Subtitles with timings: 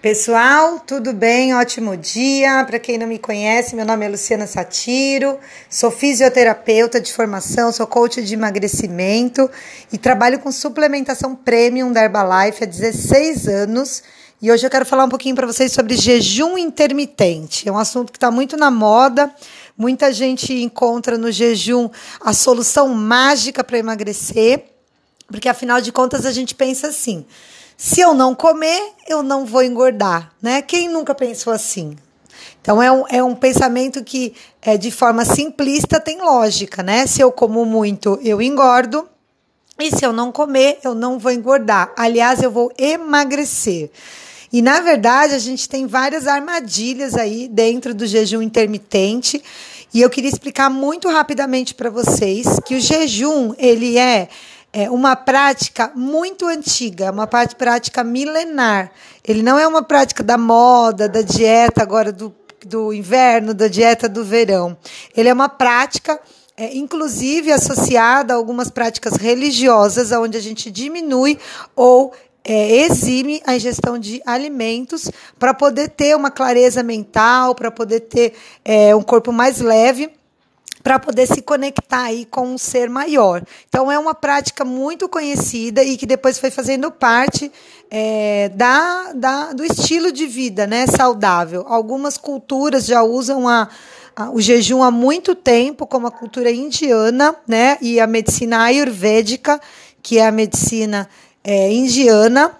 [0.00, 1.52] Pessoal, tudo bem?
[1.56, 2.64] Ótimo dia.
[2.64, 5.36] Para quem não me conhece, meu nome é Luciana Satiro,
[5.68, 9.50] sou fisioterapeuta de formação, sou coach de emagrecimento
[9.92, 14.04] e trabalho com suplementação premium da Herbalife há 16 anos.
[14.40, 17.68] E hoje eu quero falar um pouquinho para vocês sobre jejum intermitente.
[17.68, 19.34] É um assunto que está muito na moda.
[19.76, 21.90] Muita gente encontra no jejum
[22.20, 24.62] a solução mágica para emagrecer,
[25.26, 27.26] porque afinal de contas a gente pensa assim
[27.80, 30.60] se eu não comer, eu não vou engordar, né?
[30.60, 31.96] Quem nunca pensou assim?
[32.60, 37.06] Então é um, é um pensamento que é de forma simplista tem lógica, né?
[37.06, 39.08] Se eu como muito, eu engordo.
[39.78, 41.92] E se eu não comer, eu não vou engordar.
[41.96, 43.92] Aliás, eu vou emagrecer.
[44.52, 49.40] E na verdade, a gente tem várias armadilhas aí dentro do jejum intermitente.
[49.94, 54.28] E eu queria explicar muito rapidamente para vocês que o jejum, ele é
[54.72, 58.90] é uma prática muito antiga, uma prática milenar.
[59.26, 62.34] Ele não é uma prática da moda, da dieta agora do,
[62.66, 64.76] do inverno, da dieta do verão.
[65.16, 66.20] Ele é uma prática,
[66.56, 71.38] é, inclusive associada a algumas práticas religiosas, onde a gente diminui
[71.74, 72.12] ou
[72.44, 78.34] é, exime a ingestão de alimentos para poder ter uma clareza mental, para poder ter
[78.64, 80.10] é, um corpo mais leve
[80.82, 83.42] para poder se conectar aí com um ser maior.
[83.68, 87.50] Então é uma prática muito conhecida e que depois foi fazendo parte
[87.90, 91.64] é, da, da, do estilo de vida, né, saudável.
[91.66, 93.68] Algumas culturas já usam a,
[94.14, 99.60] a, o jejum há muito tempo, como a cultura indiana, né, e a medicina ayurvédica,
[100.02, 101.08] que é a medicina
[101.42, 102.56] é, indiana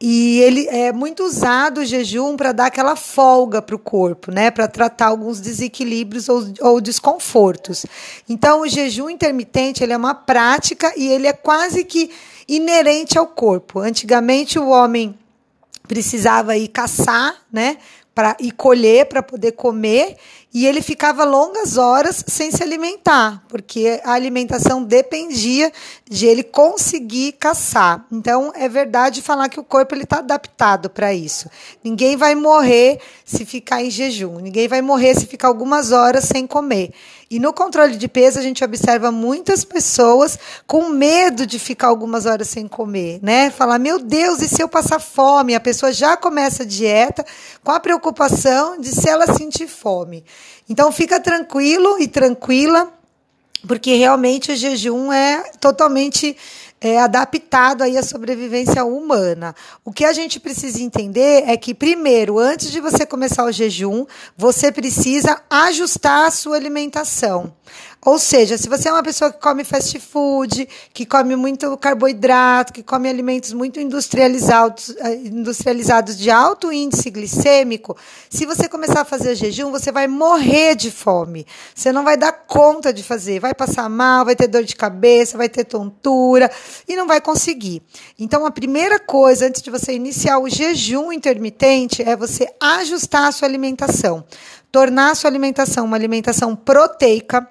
[0.00, 4.50] e ele é muito usado o jejum para dar aquela folga para o corpo, né?
[4.50, 7.84] Para tratar alguns desequilíbrios ou, ou, desconfortos.
[8.26, 12.10] Então, o jejum intermitente ele é uma prática e ele é quase que
[12.48, 13.78] inerente ao corpo.
[13.80, 15.14] Antigamente, o homem
[15.86, 17.76] precisava ir caçar, né?
[18.20, 20.18] Para ir colher para poder comer
[20.52, 25.72] e ele ficava longas horas sem se alimentar, porque a alimentação dependia
[26.06, 28.04] de ele conseguir caçar.
[28.12, 31.48] Então é verdade falar que o corpo ele está adaptado para isso.
[31.82, 36.46] Ninguém vai morrer se ficar em jejum, ninguém vai morrer se ficar algumas horas sem
[36.46, 36.92] comer.
[37.32, 40.36] E no controle de peso a gente observa muitas pessoas
[40.66, 43.50] com medo de ficar algumas horas sem comer, né?
[43.50, 45.54] Falar, meu Deus, e se eu passar fome?
[45.54, 47.24] A pessoa já começa a dieta
[47.62, 50.24] com a preocupação de se ela sentir fome.
[50.68, 52.92] Então fica tranquilo e tranquila,
[53.64, 56.36] porque realmente o jejum é totalmente
[56.80, 59.54] é, adaptado aí à sobrevivência humana.
[59.84, 64.06] O que a gente precisa entender é que, primeiro, antes de você começar o jejum,
[64.36, 67.52] você precisa ajustar a sua alimentação.
[68.02, 72.72] Ou seja, se você é uma pessoa que come fast food, que come muito carboidrato,
[72.72, 77.94] que come alimentos muito industrializados, eh, industrializados de alto índice glicêmico,
[78.30, 81.46] se você começar a fazer jejum, você vai morrer de fome.
[81.74, 85.36] Você não vai dar conta de fazer, vai passar mal, vai ter dor de cabeça,
[85.36, 86.50] vai ter tontura
[86.88, 87.82] e não vai conseguir.
[88.18, 93.32] Então, a primeira coisa antes de você iniciar o jejum intermitente é você ajustar a
[93.32, 94.24] sua alimentação,
[94.72, 97.46] tornar a sua alimentação uma alimentação proteica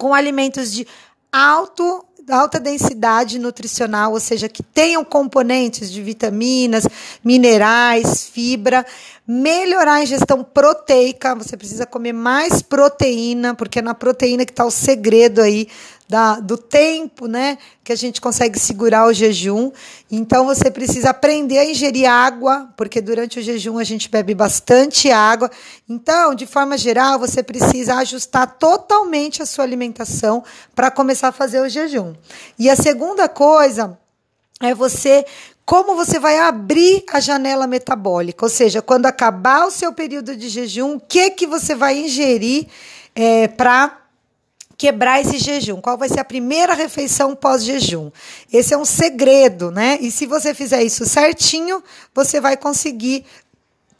[0.00, 0.86] com alimentos de
[1.30, 6.86] alto alta densidade nutricional, ou seja, que tenham componentes de vitaminas,
[7.24, 8.86] minerais, fibra,
[9.26, 14.64] melhorar a ingestão proteica, você precisa comer mais proteína, porque é na proteína que está
[14.64, 15.66] o segredo aí
[16.10, 19.70] da, do tempo, né, que a gente consegue segurar o jejum.
[20.10, 25.10] Então você precisa aprender a ingerir água, porque durante o jejum a gente bebe bastante
[25.12, 25.48] água.
[25.88, 30.42] Então, de forma geral, você precisa ajustar totalmente a sua alimentação
[30.74, 32.12] para começar a fazer o jejum.
[32.58, 33.96] E a segunda coisa
[34.60, 35.24] é você
[35.64, 40.48] como você vai abrir a janela metabólica, ou seja, quando acabar o seu período de
[40.48, 42.66] jejum, o que que você vai ingerir
[43.14, 43.99] é, para
[44.80, 45.78] quebrar esse jejum?
[45.78, 48.10] Qual vai ser a primeira refeição pós-jejum?
[48.50, 49.98] Esse é um segredo, né?
[50.00, 53.26] E se você fizer isso certinho, você vai conseguir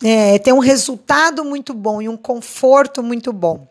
[0.03, 3.69] é, ter um resultado muito bom e um conforto muito bom.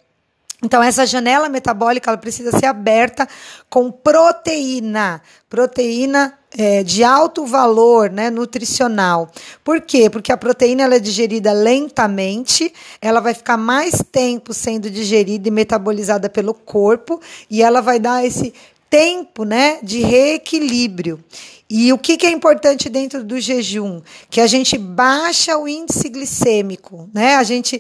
[0.62, 3.28] Então, essa janela metabólica ela precisa ser aberta
[3.70, 9.32] com proteína, proteína é, de alto valor né, nutricional.
[9.64, 10.10] Por quê?
[10.10, 15.52] Porque a proteína ela é digerida lentamente, ela vai ficar mais tempo sendo digerida e
[15.52, 18.54] metabolizada pelo corpo, e ela vai dar esse
[18.90, 21.24] tempo né, de reequilíbrio.
[21.70, 24.02] E o que, que, é importante dentro do jejum?
[24.28, 27.36] Que a gente baixa o índice glicêmico, né?
[27.36, 27.80] A gente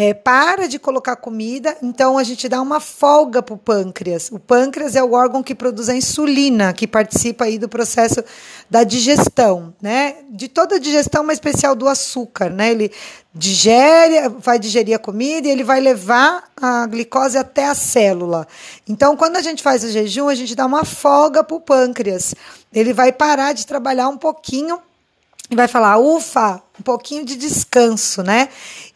[0.00, 4.30] é, para de colocar comida, então a gente dá uma folga para o pâncreas.
[4.30, 8.22] O pâncreas é o órgão que produz a insulina, que participa aí do processo
[8.70, 10.18] da digestão, né?
[10.30, 12.70] De toda a digestão, mas especial do açúcar, né?
[12.70, 12.92] Ele
[13.34, 18.46] digere, vai digerir a comida e ele vai levar a glicose até a célula.
[18.88, 22.36] Então, quando a gente faz o jejum, a gente dá uma folga para o pâncreas.
[22.72, 24.78] Ele vai parar de trabalhar um pouquinho
[25.50, 28.48] e vai falar, ufa, um pouquinho de descanso, né?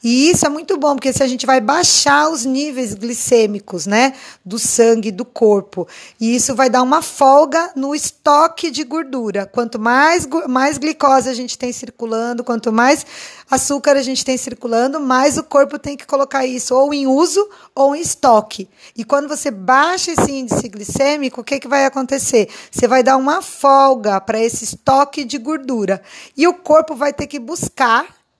[0.02, 4.14] E isso é muito bom, porque se a gente vai baixar os níveis glicêmicos, né,
[4.44, 5.86] do sangue do corpo,
[6.20, 9.46] e isso vai dar uma folga no estoque de gordura.
[9.46, 13.06] Quanto mais, mais glicose a gente tem circulando, quanto mais
[13.48, 17.48] açúcar a gente tem circulando, mais o corpo tem que colocar isso ou em uso
[17.74, 18.68] ou em estoque.
[18.96, 22.48] E quando você baixa esse índice glicêmico, o que, que vai acontecer?
[22.72, 26.02] Você vai dar uma folga para esse estoque de gordura.
[26.36, 27.71] E o corpo vai ter que buscar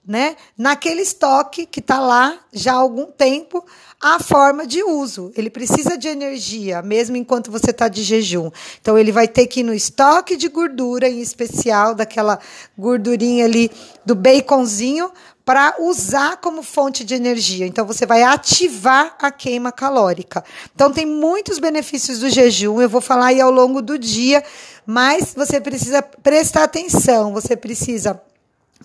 [0.06, 3.64] né, naquele estoque que está lá já há algum tempo,
[4.00, 5.32] a forma de uso.
[5.36, 8.50] Ele precisa de energia, mesmo enquanto você está de jejum.
[8.80, 12.40] Então, ele vai ter que ir no estoque de gordura, em especial daquela
[12.76, 13.70] gordurinha ali
[14.04, 15.12] do baconzinho,
[15.44, 17.66] para usar como fonte de energia.
[17.66, 20.44] Então, você vai ativar a queima calórica.
[20.74, 24.42] Então, tem muitos benefícios do jejum, eu vou falar aí ao longo do dia,
[24.84, 28.20] mas você precisa prestar atenção, você precisa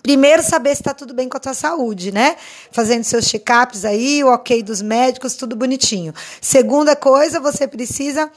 [0.02, 2.36] Primeiro, saber se está tudo bem com a tua saúde, né?
[2.70, 6.14] Fazendo seus check-ups aí, o ok dos médicos, tudo bonitinho.
[6.40, 8.30] Segunda coisa, você precisa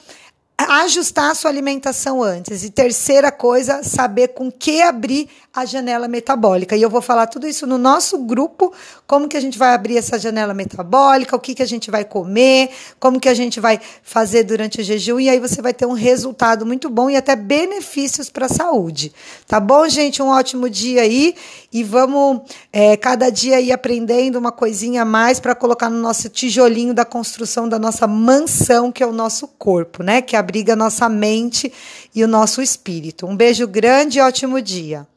[0.69, 2.63] ajustar a sua alimentação antes.
[2.63, 6.77] E terceira coisa, saber com que abrir a janela metabólica.
[6.77, 8.71] E eu vou falar tudo isso no nosso grupo,
[9.05, 12.05] como que a gente vai abrir essa janela metabólica, o que, que a gente vai
[12.05, 12.69] comer,
[12.99, 15.93] como que a gente vai fazer durante o jejum, e aí você vai ter um
[15.93, 19.11] resultado muito bom e até benefícios para a saúde.
[19.45, 20.21] Tá bom, gente?
[20.21, 21.35] Um ótimo dia aí
[21.73, 22.41] e vamos
[22.71, 27.03] é, cada dia ir aprendendo uma coisinha a mais para colocar no nosso tijolinho da
[27.03, 30.21] construção da nossa mansão, que é o nosso corpo, né?
[30.21, 31.71] Que abriga nossa mente
[32.13, 33.25] e o nosso espírito.
[33.25, 35.07] Um beijo grande e ótimo dia.